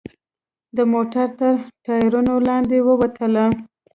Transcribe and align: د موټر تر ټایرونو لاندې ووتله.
د 0.75 0.79
موټر 0.91 1.27
تر 1.39 1.53
ټایرونو 1.85 2.33
لاندې 2.47 2.77
ووتله. 2.83 3.45